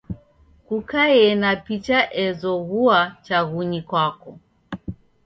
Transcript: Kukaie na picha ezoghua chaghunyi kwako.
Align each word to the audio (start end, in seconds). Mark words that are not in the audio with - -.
Kukaie 0.67 1.29
na 1.41 1.51
picha 1.65 1.99
ezoghua 2.25 2.99
chaghunyi 3.25 3.81
kwako. 3.89 4.31